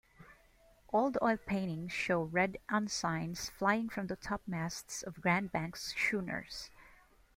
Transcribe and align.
Old 0.91 1.19
oil 1.21 1.37
paintings 1.37 1.91
show 1.91 2.23
red 2.23 2.57
ensigns 2.71 3.51
flying 3.51 3.87
from 3.87 4.07
the 4.07 4.17
topmasts 4.17 5.03
of 5.03 5.21
Grand 5.21 5.51
Banks 5.51 5.93
schooners. 5.95 6.71